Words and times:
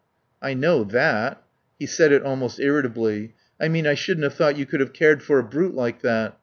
"I 0.41 0.55
know 0.55 0.83
that." 0.83 1.43
He 1.77 1.85
said 1.85 2.11
it 2.11 2.23
almost 2.23 2.59
irritably. 2.59 3.35
"I 3.59 3.67
mean 3.67 3.85
I 3.85 3.93
shouldn't 3.93 4.23
have 4.23 4.33
thought 4.33 4.57
you 4.57 4.65
could 4.65 4.79
have 4.79 4.93
cared 4.93 5.21
for 5.21 5.37
a 5.37 5.43
brute 5.43 5.75
like 5.75 6.01
that.... 6.01 6.39